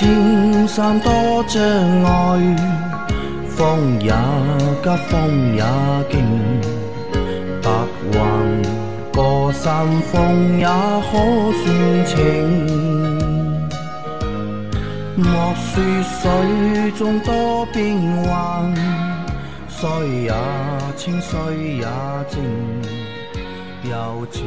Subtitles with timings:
[0.00, 1.12] 莫说青山多
[1.46, 1.62] 障
[2.04, 2.56] 碍，
[3.48, 4.10] 风也
[4.82, 5.62] 急，风也
[6.10, 6.14] 劲，
[7.62, 7.70] 白
[8.12, 8.18] 云
[9.12, 11.12] 过山峰也可
[11.52, 12.16] 算情。
[15.16, 18.74] 莫说水中多变幻，
[19.68, 19.88] 水
[20.22, 20.32] 也
[20.96, 21.38] 清，水
[21.76, 21.86] 也
[22.30, 22.40] 静，
[23.84, 24.46] 柔情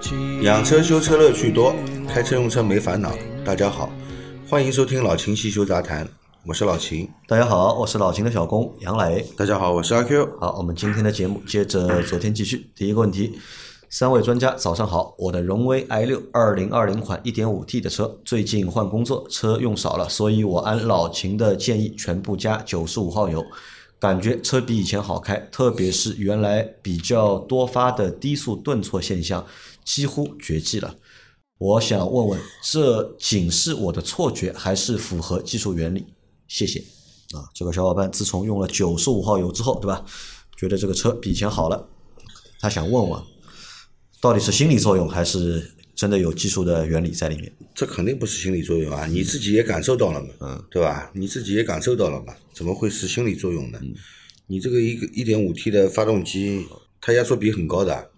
[0.00, 1.74] 似养车修车乐趣多，
[2.08, 3.10] 开车用车没烦恼。
[3.44, 3.90] 大家好，
[4.50, 6.08] 欢迎收听老秦汽修杂谈，
[6.44, 7.08] 我是老秦。
[7.28, 9.24] 大家好，我是老秦的小工杨磊。
[9.36, 10.28] 大家好，我是阿 Q。
[10.40, 12.68] 好，我们今天的节目接着昨天继续。
[12.74, 13.38] 第一个问题，
[13.90, 23.46] 三位专家早上好，我的荣威 i 六二零二零款一点五 T 的车，最近换工作，车用少了，所以我按老秦的建议，全部加九十五号油，
[24.00, 29.46] 感觉车比以前好开，特别是原来比较多发的低速顿挫现象
[29.84, 30.96] 几乎绝迹了。
[31.60, 36.06] 我想问问，这仅是我的错觉，还是符合技术原理？
[36.48, 36.82] 谢谢。
[37.34, 40.02] 啊，这个小伙伴自从用了九十五号油之后，对吧？
[40.56, 41.86] 觉得这个车比以前好了，
[42.60, 43.22] 他想问问，
[44.22, 47.52] 到底是心理作用，还是真的有技术的原理在里面？
[47.74, 51.10] 这肯定不是心理作用啊，你自己也感受到了嘛，嗯，对吧？
[51.14, 53.78] 你自己也感受到了嘛，怎么会是心理作用呢？
[54.46, 56.66] 你这个一个一点五 T 的发动机，
[57.02, 58.10] 它压缩比很高的，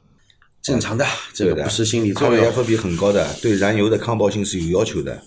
[0.62, 2.38] 正常的，这个不是心理它作用。
[2.38, 5.20] 的压缩比很高的，对燃油的抗爆性是有要求的。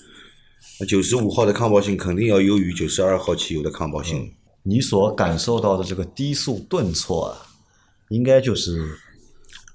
[0.79, 4.33] 那九十五号的抗爆性肯定要优于九十二号汽油的抗爆性。
[4.63, 7.37] 你所感受到的这个低速顿挫啊，
[8.09, 8.83] 应该就是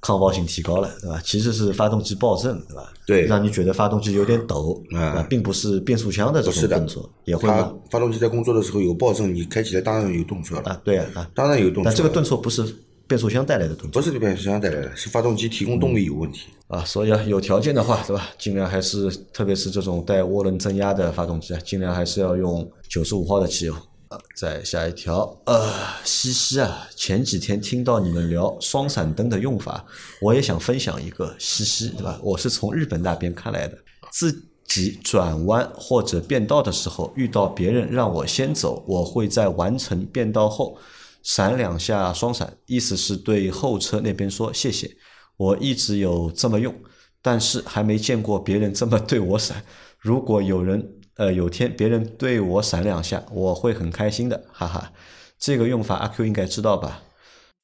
[0.01, 1.21] 抗爆性提高了，对吧？
[1.25, 2.93] 其实是发动机爆震，对吧？
[3.07, 7.73] 对让你觉得发动机有点抖，嗯啊，并不是变速箱的这不是的种顿挫，也会吗？
[7.91, 11.85] 发动机在工作的时候有爆震，你开起来当然有动作了，啊，对啊，啊，当然有动作了。
[11.85, 12.65] 但这个顿挫不是
[13.11, 16.47] 变速箱带来的东西不是变速箱带来的，是发动机提供动力有问题。
[16.69, 18.29] 啊，所以啊，有条件的话，对吧？
[18.39, 23.75] 尽量还是，特别是这种带涡轮增压的发动机啊，尽量还是要用九十五号的汽油。
[23.75, 25.69] 啊，再下一条，呃，
[26.05, 29.85] 西西啊，前几天听到你们聊双闪灯的用法，
[30.23, 32.21] 我也想分享一个西西，对吧？
[32.23, 33.77] 我是从日本那边看来的，
[34.13, 34.33] 自
[34.65, 40.79] 己转弯或者变道的时候，遇到别人让我先走，我会在完成变道后
[41.23, 44.97] 闪两下双闪，意思是对后车那边说谢谢。
[45.37, 46.75] 我一直有这么用，
[47.23, 49.65] 但是还没见过别人这么对我闪。
[49.99, 54.93] 如果有人呃有天别人对我闪两下，我会很开心的，哈哈。
[55.39, 57.03] 这个用法阿 Q 应该知道吧？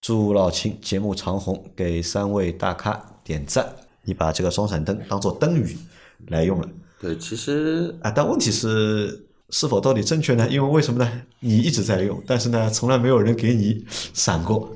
[0.00, 3.74] 祝老秦节目长红，给三位大咖点赞。
[4.04, 5.76] 你把这个双闪灯当做灯语
[6.28, 6.68] 来用了
[7.00, 10.48] 对，其实啊，但问题是是否到底正确呢？
[10.48, 11.22] 因为为什么呢？
[11.40, 14.74] 你一直在用，但是呢，从来没有人给你闪过。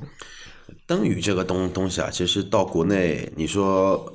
[0.85, 4.13] 灯语这个东东西啊，其实到国内你说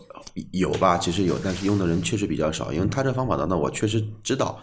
[0.53, 2.73] 有吧，其实有，但是用的人确实比较少。
[2.73, 4.59] 因为它这方法呢，那我确实知道。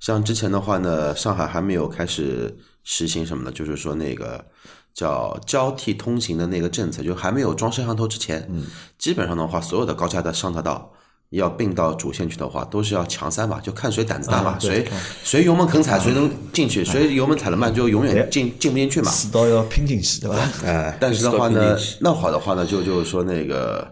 [0.00, 3.52] 像之前的话呢，上海还没有开始实行什么呢？
[3.52, 4.44] 就是说那个
[4.92, 8.66] 叫交替通行的那个政策，就还没有装摄像头之前，嗯，
[8.98, 10.90] 基本上的话，所有的高架的上车道。
[11.34, 14.86] 要并到主线去的话，都是要强三嘛，就看谁胆子大嘛，啊谁
[15.22, 19.10] 谁油门肯踩，谁能进去；谁油门踩的慢，就永远进进不进去嘛。
[19.10, 20.36] 死刀要拼进去，对吧？
[20.64, 23.90] 哎，但是的话呢那好的话呢，就就是说那个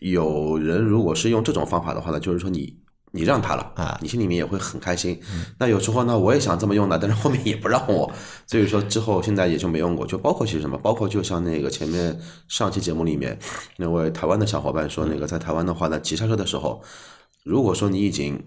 [0.00, 2.74] 有人如果是用这种方法的话呢，就是说你
[3.12, 5.20] 你让他了啊你心里面也会很开心。
[5.58, 8.10] 那有时候呢，我也想这么用的，但是后面也不让我，
[8.46, 10.06] 所以说之后现在也就没用过。
[10.06, 12.18] 就包括其实什么，包括就像那个前面
[12.48, 13.38] 上期节目里面
[13.76, 16.82] 那位台湾的小伙伴说，那个在台湾的话呢，急刹车的时候，
[17.44, 18.42] 如果说你已经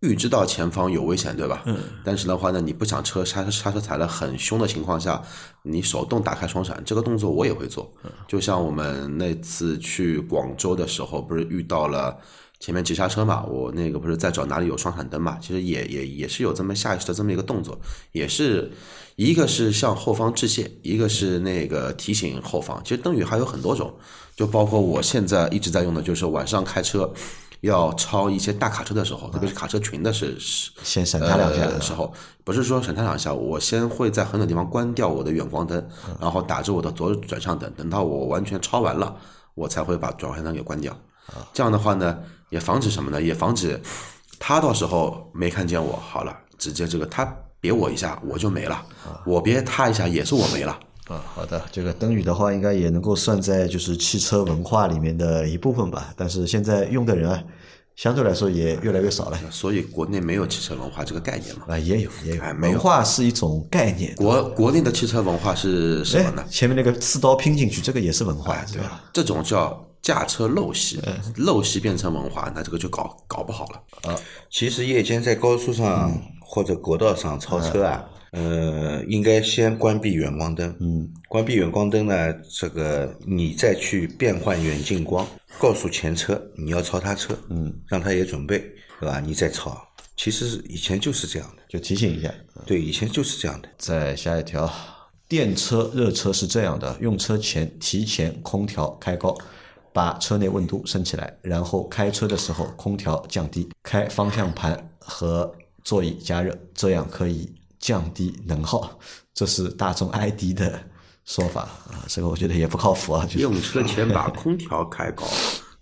[0.00, 1.62] 预知到前方有危险，对吧？
[1.66, 1.76] 嗯。
[2.04, 5.22] 但是的话呢，你不想车刹车刹车踩得很凶的情况下，
[5.62, 7.90] 你手动打开双闪，这个动作我也会做。
[8.26, 12.16] 就像我们那次去广州的时候，不是遇到了
[12.60, 13.42] 前面急刹车嘛？
[13.44, 15.38] 我那个不是在找哪里有双闪灯嘛？
[15.40, 17.76] 其实也也也是有这么下意识的这么一个动作，
[18.12, 18.70] 也是
[19.16, 22.80] 一个是向后方致谢，一个是那个提醒后方。
[22.84, 23.92] 其实灯语还有很多种，
[24.36, 27.12] 就包括我现在一直在用的，就是晚上开车。
[27.62, 32.10] 要超一些大卡车的时候，特别是卡车群的是是先闪他两下呃的时候，
[32.42, 35.86] 不是说闪他两下，我先会在很多地方关掉我的远光灯，
[36.18, 39.14] 然后打着我的左转向灯，等到我完全超完了，
[39.54, 40.98] 我才会把转向灯给关掉。
[41.52, 42.18] 这样的话呢，
[42.48, 43.20] 也防止什么呢？
[43.20, 43.80] 也防止
[44.38, 47.24] 他到时候没看见我，好了，直接这个他
[47.60, 48.84] 别我一下我就没了，
[49.26, 50.78] 我别他一下也是我没了。
[51.08, 56.14] 啊，好的，这个灯语的话，应该也能够算在就是汽车文化里面的一部分吧。
[56.16, 57.42] 但是现在用的人啊，
[57.96, 59.38] 相对来说也越来越少了。
[59.50, 61.64] 所以国内没有汽车文化这个概念嘛。
[61.68, 64.14] 啊，也有也有哎，没有文化是一种概念。
[64.14, 69.02] 国国内的汽车文化是什么呢哎？，前面那个刺刀拼进去，这个也是文化，对吧？
[69.12, 71.00] 这种叫驾车陋习，
[71.36, 74.10] 陋习变成文化，那这个就搞搞不好了。
[74.10, 74.18] 啊
[74.48, 80.74] 其实夜间在高速上或者国道上超车啊，呃，应该先关闭远光灯。
[80.80, 85.26] 嗯，关闭远光灯呢，这个你再去变换远近光，
[85.58, 88.58] 告诉前车你要超他车，嗯，让他也准备，
[88.98, 89.20] 对吧？
[89.20, 89.80] 你再超。
[90.16, 92.32] 其实以前就是这样的，就提醒一下。
[92.66, 93.68] 对，以前就是这样的。
[93.78, 94.70] 再下一条，
[95.28, 99.34] 电车热车是这样的：用车前提前空调开高，
[99.92, 105.52] 把车内温度升起来，然后开车的时候空调降低，开方向盘和
[105.82, 108.98] 座椅加热，这样可以降低能耗。
[109.34, 110.78] 这是大众 ID 的
[111.24, 113.24] 说法啊，这个我觉得也不靠谱啊。
[113.24, 115.24] 就是用车前把空调开高，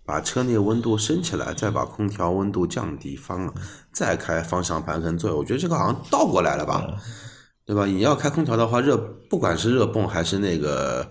[0.05, 3.53] 把车内温度升起来，再把空调温度降低，方
[3.93, 5.35] 再开方向盘跟座椅。
[5.35, 6.87] 我觉得这个好像倒过来了吧，
[7.67, 7.85] 对吧？
[7.85, 8.97] 你要开空调的话，热
[9.29, 11.11] 不管是热泵还是那个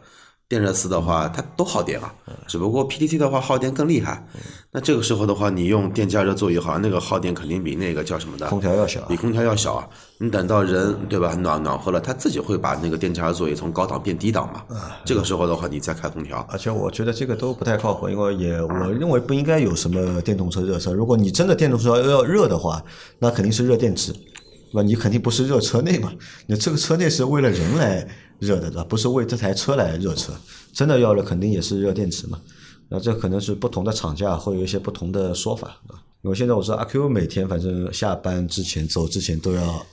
[0.49, 2.13] 电热丝的话，它都耗电啊。
[2.47, 4.25] 只不过 PTT 的话耗电更厉害。
[4.71, 9.85] 那这个时候的话，你用电加热座椅，好像那个耗电肯定比那个叫什么的空调要小啊比空调要小啊。
[10.19, 14.63] 你等到人对吧暖暖和了，它自己会把那个电加热座椅从高档变低档嘛。
[15.03, 20.94] 这个时候的话，你再开空调，而且我觉得这个都不太靠谱，因为也我认为不应该有什么电动车热车。
[20.94, 22.81] 如果你真的电动车要热的话，
[23.19, 24.81] 那肯定是热电池，对吧？
[24.81, 26.09] 你肯定不是热车内嘛。
[26.45, 28.07] 你这个车内是为了人来
[28.39, 28.84] 热的，对吧？
[28.84, 30.34] 不是为这台车来热车。
[30.74, 32.39] 真的要热，肯定也是热电池嘛。
[32.89, 36.04] 那这可能是不同的厂家会有一些不同的说法，对吧？
[36.22, 39.86] 因为现在我知道阿 Q 每天反正下班之前走之前都要。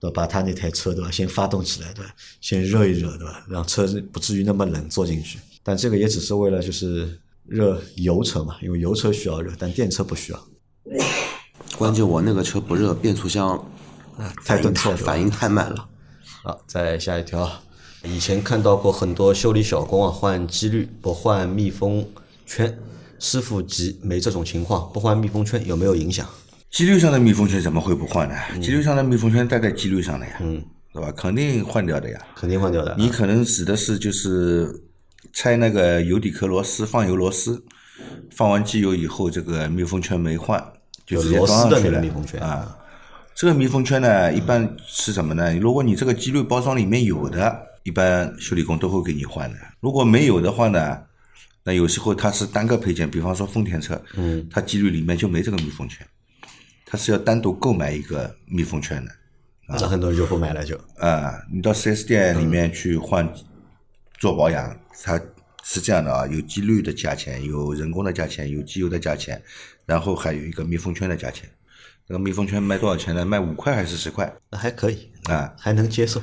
[0.00, 0.22] 对吧？
[0.22, 2.10] 把他那台车对吧，先发动起来，对吧？
[2.40, 3.44] 先热一热，对吧？
[3.50, 5.38] 让车子不至于那么冷坐进去。
[5.62, 10.42] 但这个也只是为了就是热油车嘛，因为油车需要热，但电车不需要。
[11.76, 13.62] 关键我那个车不热，变速箱
[14.42, 15.86] 太顿挫反应太慢了。
[16.42, 17.46] 好，再下一条，
[18.04, 22.06] 以前看到过很多修理小工啊，换机滤不换密封
[22.46, 22.78] 圈，
[23.18, 26.26] 师傅急没这种情况，不换密封圈有没有影响？
[26.70, 28.34] 机滤上的密封圈怎么会不换呢？
[28.60, 30.64] 机滤上的密封圈戴在机滤上的呀，嗯，
[30.94, 31.12] 对吧？
[31.12, 32.18] 肯定换掉的呀。
[32.34, 32.94] 肯定换掉的。
[32.96, 34.82] 你可能指的是就是
[35.32, 37.62] 拆那个油底壳螺丝，放油螺丝，
[38.30, 40.72] 放完机油以后，这个密封圈没换，
[41.04, 42.78] 就直接螺丝的那装上去了个密封圈啊。
[43.34, 45.54] 这个密封圈呢，一般是什么呢？
[45.56, 49.58] 如果你这个机滤包装里面有的，一般修理工都会给你换的。
[49.80, 51.02] 如果没有的话呢，
[51.64, 56.06] 那有时候它是单个配件，比方说丰田车，嗯，它机滤里面就没这个密封圈，
[56.84, 59.12] 它是要单独购买一个密封圈的。
[59.68, 60.76] 那很多人就不买了就。
[60.98, 63.32] 啊，你到 4S 店里面去换
[64.18, 65.20] 做保养，它
[65.62, 69.40] 是这样的啊，有机滤的价钱，有人工的价钱，有机油的价钱，
[69.86, 71.48] 然后还有一个密封圈的价钱。
[72.08, 73.24] 那个密封圈卖多少钱呢？
[73.24, 74.34] 卖五块还是十块？
[74.50, 76.20] 那还可以，啊，还能接受。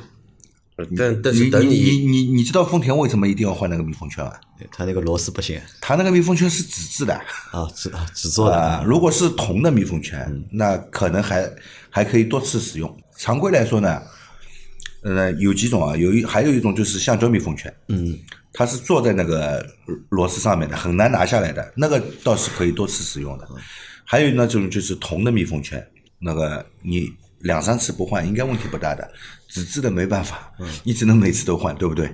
[0.95, 4.39] 但但你是等你你你你知道丰田为什么一定要换那个密封圈啊？
[4.71, 7.13] 它那个螺丝不行它那个密封圈是纸质的。
[7.51, 11.51] 啊，纸啊纸做的啊，如果是铜的密封圈，那可能还
[11.89, 12.97] 还可以多次使用。
[13.17, 14.01] 常规来说呢，
[15.01, 18.15] 呃，有几种啊，有一还有一种就是橡胶密封圈，嗯，
[18.53, 19.65] 它是坐在那个
[20.09, 23.47] 螺丝上面的，很难拿下来的，那个倒是可以多次使用的。
[24.05, 25.85] 还有那种就是铜的密封圈，
[26.19, 29.09] 那个你两三次不换应该问题不大的，
[29.47, 30.51] 纸质的没办法，
[30.83, 32.09] 你只能每次都换，对不对？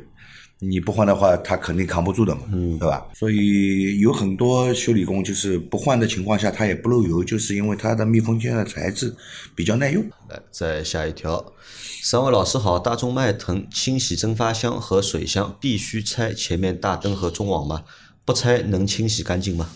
[0.60, 2.42] 你不换的话，它肯定扛不住的嘛，
[2.80, 3.06] 对吧？
[3.16, 9.14] 所以有很多修理工就是不换的情况下，它也不漏油，就是因为它的密封圈的材质
[9.56, 10.02] 比较耐用。
[10.30, 11.54] 来，再下一条。
[12.02, 17.84] 三位老师好，大众迈腾清洗蒸发箱和水箱必须拆前面大灯和中网吗？
[18.24, 19.70] 不拆能清洗干净吗？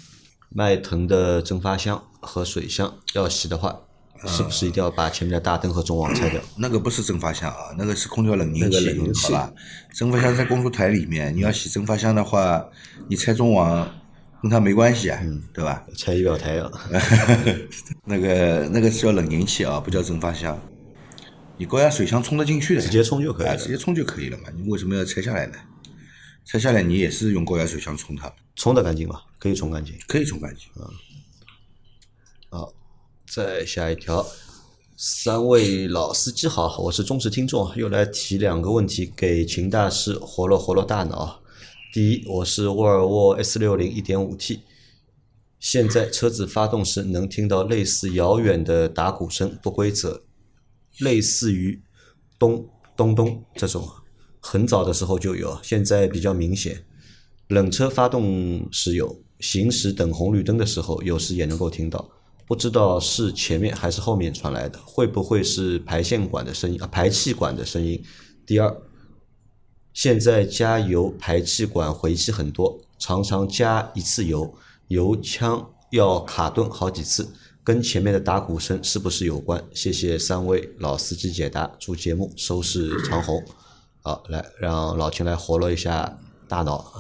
[0.50, 3.82] 迈腾的蒸发箱和水箱要洗的话，
[4.26, 6.42] 是不是一定要把前面的大灯和中网拆掉？
[6.56, 8.98] 那个不是蒸发箱啊，那个是空调冷凝器，
[9.28, 9.54] 好吧？
[9.94, 12.66] 蒸发箱在工作台里面，你要洗蒸发箱的话，
[13.08, 13.88] 你拆中网
[14.42, 15.22] 跟它没关系啊，
[15.54, 15.86] 对吧？
[15.96, 16.72] 拆仪表台啊？
[18.06, 20.60] 那个那个是叫冷凝器啊，不叫蒸发箱。
[21.58, 24.44] 你高压水箱冲得进去的，直接冲就可以啊，了直接冲就可以了嘛。
[24.56, 25.58] 你为什么要拆下来呢？
[26.46, 29.20] 拆下来你也是用高压水箱冲它，冲得干净吗？
[29.38, 29.96] 可以冲干净。
[30.08, 30.88] 可以冲干净啊。
[32.50, 32.74] 好，
[33.30, 34.26] 再下一条，
[34.96, 41.42] 三位老司机好，我是忠实听众，又来提两个问题给秦大师活络活络大脑。
[41.94, 44.62] 第一，我是沃尔沃 S 六零一点五 T，
[45.60, 50.24] 现在车子发动时能听到类似遥远的打鼓声，不规则，
[51.00, 51.82] 类似于
[52.40, 53.86] 咚咚咚这种，
[54.40, 56.86] 很早的时候就有，现在比较明显。
[57.50, 62.10] 冷车发动时有，行驶等红绿灯的时候，有时也能够听到，
[62.48, 66.88] 不知道是前面还是后面传来的，会不会是排线管的声音啊？
[66.88, 68.02] 排气管的声音。
[68.46, 68.74] 第二，
[69.94, 74.56] 现在加油排气管回气很多，常常加一次油，
[74.88, 77.28] 油枪要卡顿好几次，
[77.66, 79.62] 跟前面的打鼓声是不是有关？
[79.74, 83.44] 谢谢三位老司机解答，祝节目收视长虹。
[84.02, 86.94] 好，来让老秦来活络一下大脑，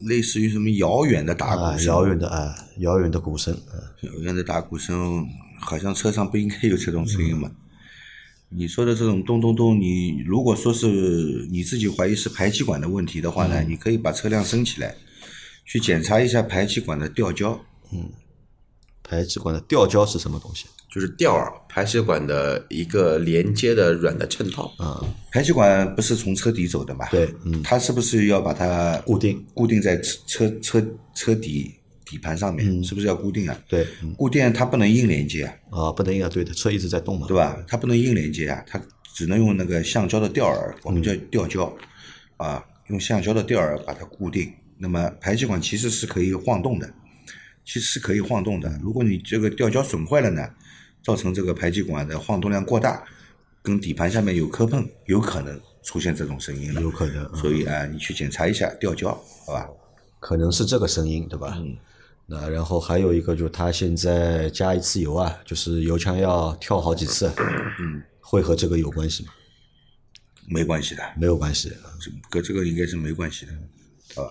[0.00, 5.26] 类似于什么遥远的打鼓声，遥远的啊，遥远的鼓声，啊遥远的打鼓声，
[5.60, 7.50] 好像车上不应该有这种声音嘛。
[8.48, 14.94] 你说的这种咚咚咚，你如果说是你自己怀疑是排气管的问题的话呢，你可以把车辆升起来，
[15.64, 17.60] 去检查一下排气管的吊胶。
[17.92, 18.10] 嗯
[19.08, 20.66] 排气管的吊胶是什么东西？
[20.96, 24.72] 就是吊耳排气管的一个连接的软的衬套。
[24.78, 27.06] 啊，排气管不是从车底走的嘛？
[27.10, 31.70] 对，嗯，它是不是要把它固定固定在车车车车底
[32.06, 32.82] 底盘上面？
[32.82, 33.54] 是不是要固定啊？
[33.68, 37.62] 对，嗯固定它不能硬连接啊，啊，不能硬啊，对的，车一直在动嘛，对吧？
[37.68, 38.80] 它不能硬连接啊，它
[39.14, 41.70] 只能用那个橡胶的吊耳，我们叫吊胶
[42.38, 44.50] 啊，用橡胶的吊耳把它固定。
[44.78, 46.90] 那么排气管其实是可以晃动的，
[47.66, 48.80] 其实是可以晃动的。
[48.82, 50.48] 如果你这个吊胶损坏了呢，
[51.06, 53.04] 造成这个排气管的晃动量过大，
[53.62, 56.82] 跟底盘下面有磕碰，有可能出现这种声音了。
[56.82, 59.10] 有可能，嗯所以啊，你去检查一下吊胶，
[59.46, 59.68] 好吧？
[60.18, 61.54] 可能是这个声音，对吧？
[61.60, 61.76] 嗯。
[62.26, 67.30] 那然后还有一个，就是它现在加一次油啊，就是油枪要跳好几次，
[67.78, 69.32] 嗯，会和这个有关系吗？
[70.48, 71.68] 没关系的，没有关系，
[72.00, 73.52] 这跟这个应该是没关系的，
[74.20, 74.26] 啊，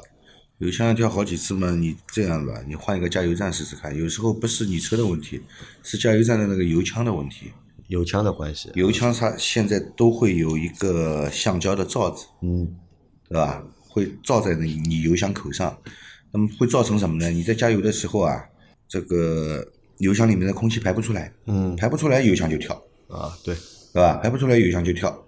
[0.59, 3.95] 油箱要跳好几次嘛，你这样吧，你换一个加油站试试看。
[3.95, 5.41] 有时候不是你车的问题，
[5.83, 7.51] 是加油站的那个油枪的问题。
[7.87, 8.71] 油枪的关系。
[8.73, 12.75] 油枪它现在都会有一个橡胶的罩子，嗯，
[13.29, 13.63] 对吧？
[13.87, 15.77] 会罩在你你油箱口上，
[16.31, 17.29] 那么会造成什么呢？
[17.29, 18.43] 你在加油的时候啊，
[18.87, 19.65] 这个
[19.99, 22.73] 油箱里面的空气排不出来，嗯排不出来油箱就跳，
[23.07, 23.55] 啊，对，
[23.93, 24.15] 对吧？
[24.15, 25.23] 排不出来油箱就跳，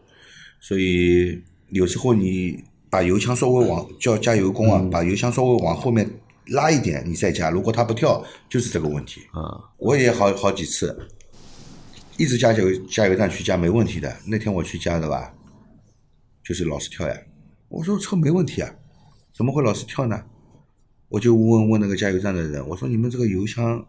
[0.60, 6.10] 所以有时候你把油枪稍微往叫加油工啊，把油箱稍微往后面
[6.48, 9.22] 拉一点，你再加，如果它不跳，就是这个问题。
[9.32, 9.41] 啊，
[9.77, 10.98] 我也好好几次，
[12.15, 14.15] 一直加油加油站去加没问题的。
[14.25, 15.34] 那天我去加的吧，
[16.44, 17.15] 就是老是跳呀。
[17.70, 18.74] 我说车没问题啊，
[19.36, 20.24] 怎么会老是跳呢？
[21.10, 23.86] 我就问问那个加油站的人，我说你们这个油箱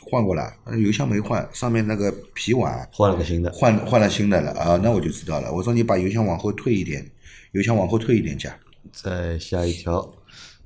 [0.00, 0.52] 换过了？
[0.80, 3.50] 油箱没换，上面那个皮碗换了个新的。
[3.52, 5.52] 换换了新的了啊，那我就知道了。
[5.52, 7.04] 我说你把油箱往后退一点，
[7.52, 8.58] 油箱往后退一点价。
[8.92, 10.14] 再下一条，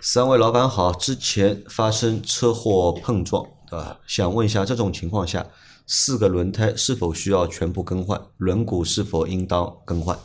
[0.01, 3.99] 三位老板好，之前发生车祸碰撞，对吧？
[4.07, 5.47] 想问一下，这种情况下，
[5.87, 8.21] 四个轮胎是否需要全部更换？
[8.37, 10.17] 轮毂是否应当更换？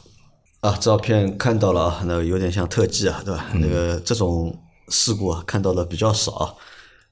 [0.62, 3.48] 啊，照片看到了啊，那有点像特技啊，对吧？
[3.56, 4.58] 那个这种
[4.90, 6.58] 事故啊，看到的比较少。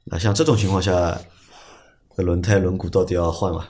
[0.06, 1.20] 那像这种情况下，
[2.16, 3.68] 这轮胎轮毂到底要换吗？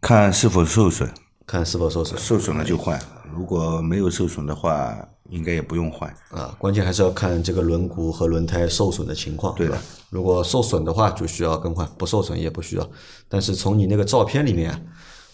[0.00, 1.12] 看是否受损，
[1.46, 3.00] 看是否受损受损了就换，
[3.32, 4.96] 如果没有受损的话，
[5.28, 6.12] 应该也不用换。
[6.30, 9.54] 啊，关键还是要看这个轮毂和轮胎受损的情况。
[9.54, 12.90] 对的吧，如果受损的话就需要更换，不受损也不需要。
[13.28, 14.80] 但是从你那个照片里面啊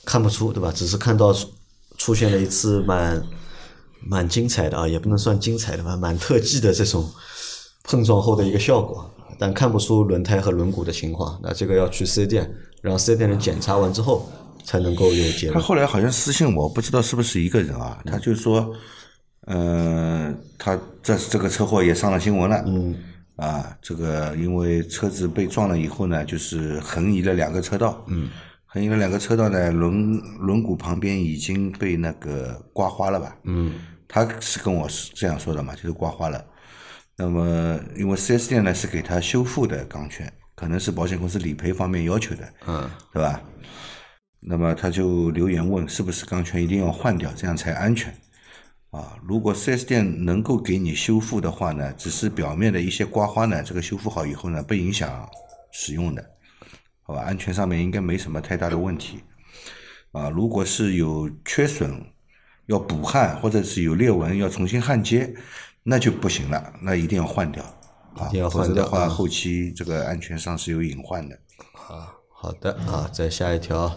[0.04, 0.70] 看不出，对吧？
[0.74, 1.48] 只是看到出
[1.96, 3.22] 出现了一次蛮
[4.00, 7.08] 蛮精彩的啊，也不能算精彩的吧，蛮特技的这种
[7.84, 11.40] 碰撞后的一个效果，但看不出轮胎和轮毂的情况。
[11.42, 14.28] 那这个要去四 S 店，让四 S 店人检查完之后
[14.64, 15.54] 才能够有结论。
[15.54, 18.00] 他后来好像私信我，不知道是不是一个人啊？
[18.06, 18.74] 他就说，
[19.46, 22.62] 嗯、他这这个车祸也上了新闻了。
[22.66, 22.94] 嗯。
[23.36, 28.04] 啊，这个因为车子被撞了以后呢，就是横移了两个车道。
[28.08, 28.28] 嗯。
[28.66, 33.36] 横移了两个车道呢，轮轮毂旁边已经被那个刮花了吧？
[33.44, 33.74] 嗯。
[34.06, 36.44] 他是跟我是这样说的嘛，就是刮花了。
[37.16, 43.40] 那么，因为四 S 店呢是给他修复的钢圈，可能是保险公司理赔方面要求的，嗯，对吧？
[44.44, 48.12] 那么他就留言问是不是钢圈一定要换掉，这样才安全
[48.90, 49.16] 啊？
[49.24, 55.28] 如果 4S 店能够给你修复的话呢，只是表面的一些刮花呢，这个修复好以后呢，不影响
[55.70, 56.30] 使用的，
[57.02, 57.22] 好吧？
[57.22, 59.20] 安全上面应该没什么太大的问题
[60.10, 60.28] 啊。
[60.28, 62.04] 如果是有缺损，
[62.66, 65.32] 要补焊或者是有裂纹要重新焊接，
[65.84, 67.62] 那就不行了，那一定要换掉
[68.16, 71.38] 啊要，否则的话后期这个安全上是有隐患的。
[72.34, 73.96] 好的啊，再下一条，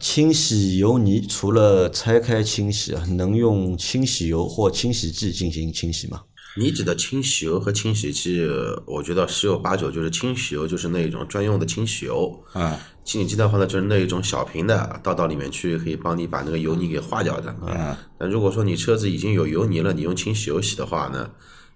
[0.00, 6.22] 清洗油泥除了拆开清洗啊，能用清洗油或清洗剂进行清洗吗？
[6.56, 8.44] 你指的清洗油和清洗剂，
[8.86, 12.42] 我觉得十有八九就是清洗油，就是那种专用的清洗油。
[12.52, 17.54] 啊，清洗剂的话呢，就是那一种小瓶的，倒到里面去可以帮你把那个油泥给化掉的。
[17.66, 21.30] 嗯，但如果说你车子已经有油泥了，你用清洗油洗的话呢，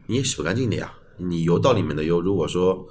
[0.06, 0.92] 你也洗不干净的呀。
[1.18, 2.86] 你油道里面的油，如果说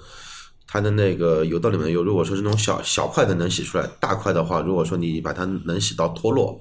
[0.71, 6.57] 它的那个油道里面的油，如果说是那种小小块的能洗出来，大块的话，如果说你把它能洗到脱落，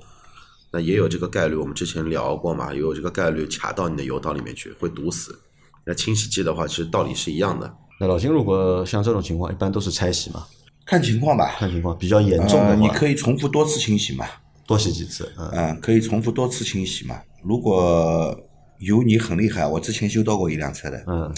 [0.73, 1.55] 那也有这个概率。
[1.55, 5.39] 我们之前聊过嘛，也有这个概率卡到你的油道里面去，会堵死。
[5.87, 7.73] 那清洗剂的话，其实道理是一样的。
[8.01, 10.45] 那老金如果像这种情况，一般都是拆洗嘛，
[10.85, 11.55] 看情况吧。
[11.57, 14.27] 看情况比较严重呃，的话，你可以重复多次清洗嘛，
[14.67, 17.17] 多洗几次，嗯，嗯，可以重复多次清洗嘛。
[17.45, 18.37] 如果
[18.81, 21.33] 油泥很厉害，我之前修到过一辆车的，嗯，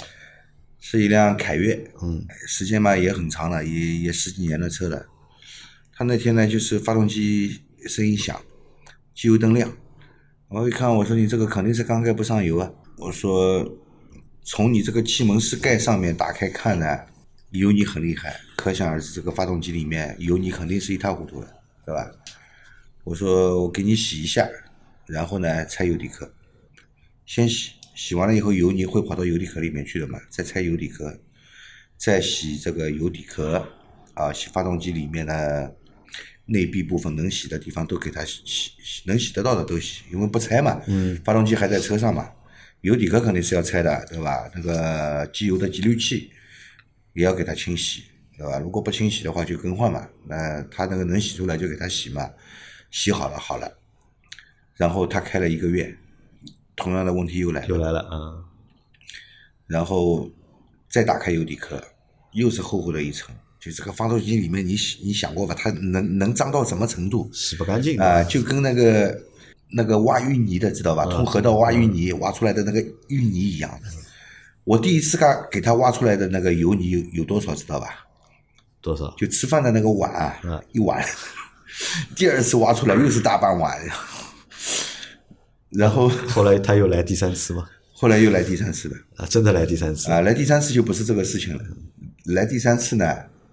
[0.84, 5.06] 是一辆凯越，嗯，时间嘛也很长了，也也十几年的车了。
[5.92, 8.42] 他那天呢，就是发动机声音响，
[9.14, 9.72] 机油灯亮，
[10.48, 12.68] 我一看，我说你这个肯定是缸盖不上油啊。
[12.98, 13.78] 我说
[14.42, 16.98] 从你这个气门室盖上面打开看呢，
[17.50, 21.46] 油泥很厉害，可想而知这个发动机里面油泥肯定是一塌糊涂的，
[21.86, 22.10] 对吧？
[23.04, 24.48] 我说我给你洗一下，
[25.06, 26.28] 然后呢拆油底壳，
[27.24, 31.20] 先洗，洗完了以后油泥会跑到油底壳里面去的嘛，再拆油底壳，
[31.96, 33.66] 再洗这个油底壳，
[34.14, 35.76] 啊，洗发动机里面的
[36.46, 42.30] 内壁部分能洗的地方都给它洗洗，洗能洗得到的都洗，因为不拆嘛，嗯，发动机还在车上嘛，
[42.80, 44.50] 油底壳肯定是要拆的，对吧？
[44.54, 46.30] 那个机油的集滤器
[47.12, 48.02] 也要给它清洗，
[48.36, 48.58] 对吧？
[48.58, 52.28] 如果不清洗的话就更换嘛，那它那个能洗出来就给它洗嘛，
[52.90, 53.78] 洗好了好了，
[54.76, 55.96] 然后他开了一个月，
[56.82, 58.44] 同样的问题又来了，又来了，嗯，
[59.66, 60.28] 然后
[60.90, 61.82] 再打开油底壳，
[62.32, 63.34] 又是厚厚的一层。
[63.60, 65.54] 就这个发动机里面，你洗你想过吧？
[65.56, 67.30] 它能能脏到什么程度？
[67.32, 69.16] 洗不干净啊、就跟那个
[69.70, 71.06] 那个挖淤泥的，知道吧？
[71.06, 73.86] 通河道挖淤泥挖出来的那个淤泥一样的。
[74.64, 78.04] 我第一次给给他挖出来的那个油泥有有多少，知道吧？
[78.80, 79.14] 多少？
[79.16, 81.00] 就吃饭的那个碗啊，嗯一碗。
[82.16, 83.80] 第二次挖出来又是大半碗，
[85.72, 87.66] 然后后来他又来第三次吗？
[87.92, 88.96] 后来又来第三次了。
[89.16, 91.64] 啊，真的来第三次，啊，来第三次就不是这个事情了。
[92.26, 93.04] 来第三次呢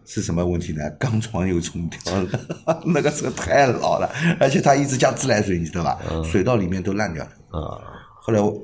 [0.05, 0.89] 是什么问题呢？
[0.99, 5.99] 钢床又冲掉了， 那个车太老了，而且他一直加自来水，你知道吧？
[6.23, 7.31] 水道里面都烂掉了。
[7.51, 7.77] 啊，
[8.21, 8.59] 后来我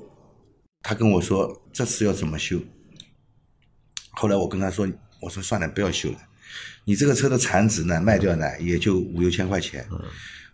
[0.81, 2.59] 他跟我说这次要怎么修。
[4.11, 4.87] 后来我跟他说，
[5.21, 6.17] 我说算了，不要修了。
[6.85, 9.85] 你这个车的残值呢，卖掉呢也就五六千块钱。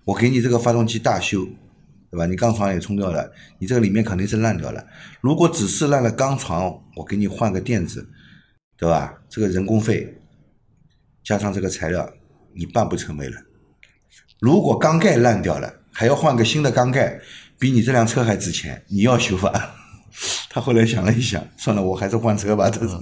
[0.03, 1.47] 我给你这个发动机大修，
[2.11, 2.25] 对吧？
[2.25, 4.85] 你钢床也冲掉了，你这个里面肯定是烂掉了。
[5.21, 8.05] 如果只是烂了钢床，我给你换个垫子，
[8.77, 9.13] 对吧？
[9.29, 10.21] 这个人工费
[11.23, 12.11] 加上这个材料，
[12.53, 13.37] 你半不成没了。
[14.41, 17.21] 如果缸盖烂掉了，还要换个新的缸盖，
[17.57, 19.75] 比你这辆车还值钱，你要修吧？
[20.49, 22.69] 他后来想了一想，算了，我还是换车吧。
[22.69, 22.97] 这是。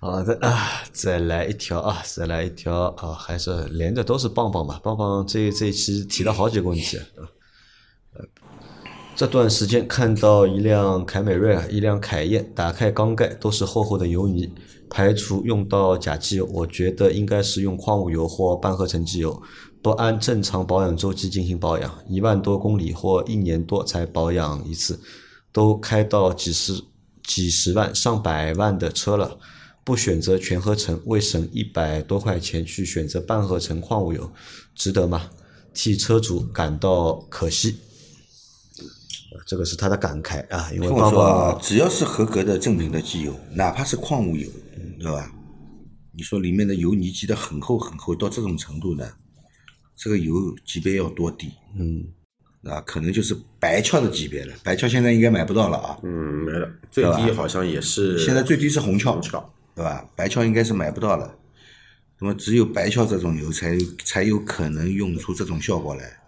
[0.00, 4.78] 好的啊，再来一条啊，再来一条啊，还是连着都是棒棒吧。
[4.80, 7.04] 棒棒这这一期提了好几个问题啊。
[9.16, 14.48] 这段时间看到一辆凯美瑞啊，一辆凯宴，打开缸盖都是厚厚的油泥，
[14.88, 19.42] 排除用到假机油，我觉得应该是用矿物油或半合成机油，
[19.82, 25.00] 不按正常保养周期进行保养，一万多公里或一年多才保养一次，
[25.50, 26.80] 都开到几十
[27.24, 29.36] 几十万、上百万的车了。
[29.88, 34.30] 不选择全合成，为省一百多块钱去选择半合成矿物油，
[34.74, 35.30] 值得吗？
[35.72, 37.78] 替车主感到可惜。
[39.32, 44.46] 呃这个是他的感慨啊，因为听我说只要是合格的正品的机油，哪怕是矿物油，
[44.98, 45.32] 对吧？
[46.12, 49.10] 你说里面的油泥积得很厚很厚，到这种程度呢，
[49.96, 51.50] 这个油级别要多低？
[51.78, 52.04] 嗯，
[52.70, 54.54] 啊，可能就是白壳的级别了。
[54.62, 56.10] 白壳现在应该买不到了啊，嗯，
[56.44, 60.04] 没了，最低好像也是现在最低是红壳，红壳对吧？
[60.16, 61.38] 白壳应该是买不到了。
[62.18, 66.18] 那么只有白壳这种油才才有可能用出这种效果来。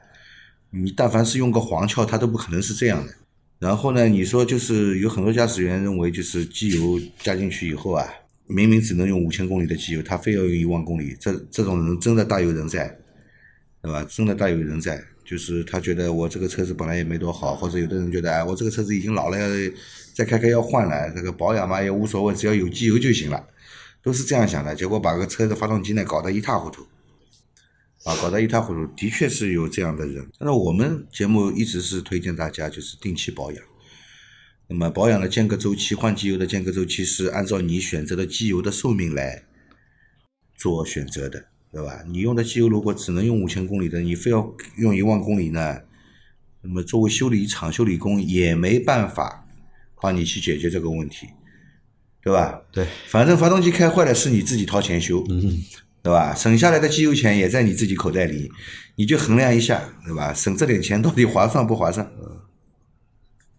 [0.70, 3.12] 你但凡是用个黄壳，它都不可能是这样的。
[3.58, 8.06] 然后呢，你说就是有很多驾驶员认为，就是机油加进去以后啊，
[8.46, 12.96] 明明只能用五千公里的机油，他非要用一万公里，这这种人真的大有人在，
[13.82, 14.06] 对吧？
[14.08, 19.72] 真的大有人在，就是他觉得我这个车子本来也没多好，或者有的人觉得哎，我这个车子已经老了，要
[20.12, 23.46] 再开开要换了，这个保养嘛也无所谓，只要有机油就行了，
[24.02, 24.74] 都是这样想的。
[24.74, 26.82] 结果把个车的发动机呢搞得一塌糊涂，
[28.02, 30.28] 啊，搞得一塌糊涂，的确是有这样的人。
[30.36, 33.62] 但是我们节目一直是推荐大家就是定期保养。
[34.66, 39.44] 那么保养的间隔周期，换机油的间隔周期是按照你选择的机油的寿命来
[40.56, 42.02] 做选择的，对吧？
[42.08, 45.78] 你用的机油如果只能用五千公里的，你非要用一万公里呢，
[46.62, 49.46] 那么作为修理厂修理工也没办法
[50.00, 51.28] 帮你去解决这个问题，
[52.22, 52.62] 对吧？
[52.72, 55.62] 对，反正发动机开坏了是你自己掏钱修，嗯，
[56.02, 56.34] 对吧？
[56.34, 58.50] 省下来的机油钱也在你自己口袋里，
[58.96, 60.34] 你就衡量一下，对吧？
[60.34, 62.10] 省这点钱到底划算不划算？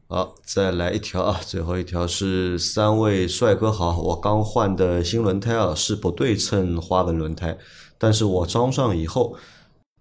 [0.08, 7.58] 好，再来一条啊，最后一条是三位帅哥好，我刚换的新轮胎啊是不对称花纹轮胎，
[8.02, 9.38] 但是我装上以后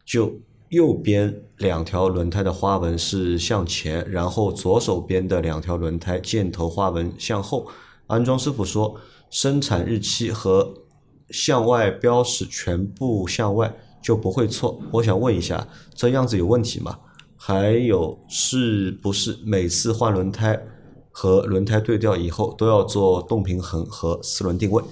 [0.06, 0.32] 就
[0.70, 7.68] 右边两条轮胎的花纹是向前，然后左手边的两条轮胎箭头花纹向后。
[8.06, 10.72] 安装师傅说，生产日期和
[11.28, 13.70] 向外标识全部向外
[14.02, 14.80] 就不会错。
[14.92, 16.98] 我想问一下，这样子有问题吗？
[17.36, 20.58] 还有，是不是每次换轮胎
[21.10, 24.82] 和轮胎对调以后都要做动平衡和四轮定位？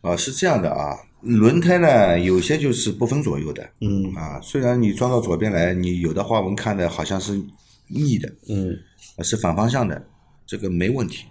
[0.00, 0.96] 啊，是这样的啊，
[1.26, 7.40] 轮胎呢有些就是不分左右的，嗯啊，虽然你装到左边来，你有的花纹看的好像是
[7.88, 8.76] 逆的，嗯，
[9.16, 10.06] 啊是反方向的，
[10.46, 11.24] 这个没问题，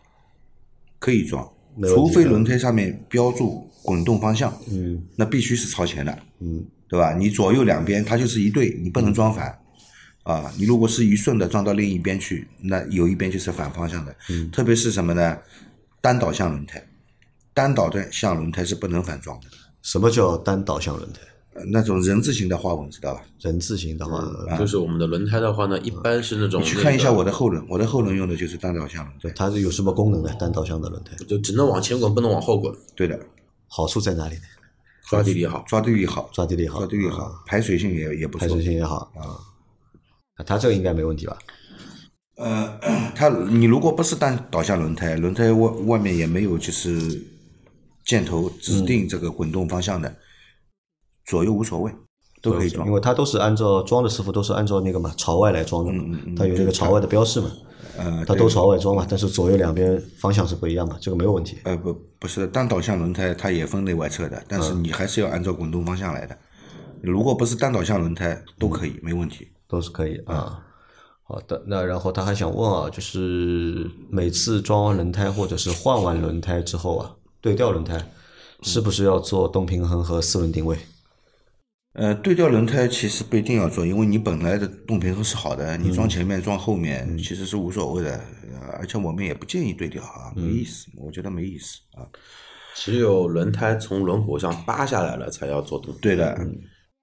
[0.99, 1.49] 可以装，
[1.83, 7.13] 除非轮胎上面标注滚动方向，嗯那必须是朝前的，嗯对吧？
[7.13, 9.57] 你左右两边它就是一对，你不能装反。
[10.23, 14.15] 啊，你如果是一顺的装到另一边去，那有一边就是反方向的。
[14.29, 15.37] 嗯特别是什么呢？
[16.01, 16.83] 单导向轮胎，
[17.53, 19.45] 单导的向轮胎是不能反装的。
[19.85, 21.19] 什么叫单导向轮胎？
[21.53, 23.21] 呃那种人字形的花纹知道吧？
[23.39, 29.29] 人字形的花纹，就是我们的轮胎的话呢，一般是那种你去看一下我的后轮，我的后轮用的就是单导向轮胎。
[29.37, 30.33] 它是有什么功能的？
[30.33, 33.17] 单导向的轮胎就只能往前滚，不能往后滚，对的，
[33.67, 34.41] 好处在哪里呢？
[35.07, 35.63] 抓地力好。
[35.65, 38.61] 抓地力好，抓地力好，抓地力好，排水性也也不错排水。
[38.61, 39.39] 性也好啊。
[40.37, 41.37] 那它这个应该没问题吧？
[42.35, 42.79] 呃，
[43.15, 47.21] 它你如果不是单导向轮胎，轮胎外外面也没有就是
[48.05, 50.15] 箭头指定这个滚动方向的，
[51.25, 51.91] 左右无所谓，
[52.41, 52.93] 都可以装因。
[52.93, 57.51] 为它都是按照装的师傅都是按照那个嘛朝外来装的嘛，它有那个朝外的标示嘛，
[57.97, 61.57] 呃，它都朝外装嘛，但是左右两边方向是不一样嘛，这个没有问题。
[61.63, 66.37] 呃不不是单导向轮胎，它也分内外侧的，但是你还是要按照滚动方向来的。
[67.01, 69.47] 如果不是单导向轮胎，都可以，没问题。
[69.67, 70.61] 都是可以啊。
[71.23, 77.11] 好的，那然后他还想问啊，就是每次装完轮胎或者是换完轮胎之后啊，
[77.45, 78.03] 对调轮胎
[78.63, 80.75] 是不是要做动平衡和四轮定位？
[81.93, 88.19] 呃，对调轮胎其实不一定要做，因为你本来的动平衡是好的，你装前面装后面其实是无所谓的，
[88.51, 92.01] 呃而且我们也不建议对调啊，没意思，我觉得没意思啊。
[92.73, 95.93] 只有轮胎从轮毂上扒下来了，才要做动。
[96.01, 96.35] 对的，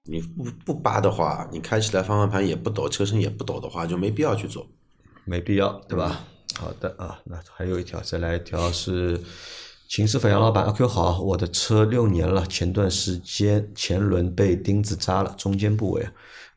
[0.03, 4.67] 你不不扒的话，你开起来方向盘也不抖，车身也不抖的话，就没必要去做。
[5.23, 6.25] 没必要，对吧？
[6.59, 9.17] 好的啊，那还有一条，再来一条是
[9.95, 16.03] 秦师傅杨老板，阿 Q 好，我的车六年了，前段时间前轮被钉子扎了，中间部位，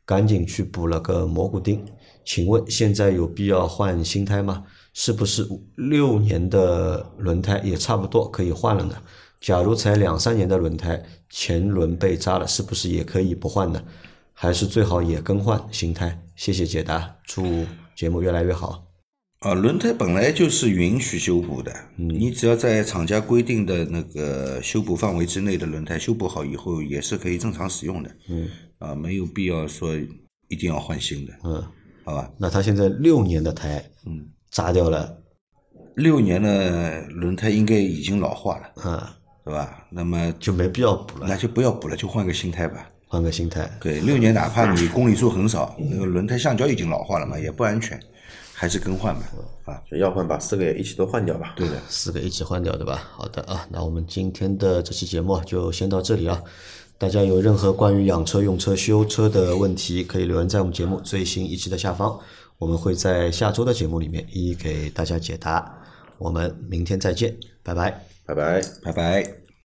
[0.07, 1.85] 赶紧去补了个蘑菇钉。
[2.25, 4.65] 请问现在有必要换新胎吗？
[4.95, 8.97] 是不是六年的轮胎也差不多可以换了呢？
[9.39, 13.85] 假如才两三年的轮胎，前轮被扎了，是不是也可以不换呢？
[14.33, 16.19] 还是最好也更换新胎？
[16.37, 18.86] 谢谢解答，祝节目越来越好。
[19.47, 28.11] 啊，轮胎本来就是允许修补的，你只要在厂家规定的那个修补范围之内的轮胎修补好以后，也是可以正常使用的。
[28.29, 29.95] 嗯，啊，没有必要说
[30.49, 31.65] 一定要换新的，嗯，
[32.05, 32.29] 好吧？
[32.37, 35.17] 那他现在六年的胎，嗯，扎掉了，
[35.95, 39.01] 六年的轮胎应该已经老化了，嗯，
[39.45, 39.87] 对吧？
[39.91, 42.91] 那么就没必要补了，那就不要补了，就换个新胎吧。
[43.07, 43.71] 换个新胎。
[43.81, 47.97] 对，六年哪怕你公里数很少，那个轮胎橡胶已经老化了嘛，也不安全，
[48.59, 49.23] 还是更换吧。
[49.67, 51.53] 啊，要换把四个也一起都换掉吧。
[51.57, 51.75] 对的。
[51.89, 53.07] 四个一起换掉，对吧？
[53.13, 56.43] 好的啊，那我们今天的这期节目就先到这里啊。
[56.97, 62.19] 大家有任何关于养车、用车、修车的问题，可以留言在我们节目最新一期的下方，
[62.57, 65.79] 我们会在下周的节目里面一一给大家解答。
[66.17, 67.91] 我们明天再见，拜拜。
[68.25, 68.63] 拜拜。
[68.83, 69.46] 拜拜。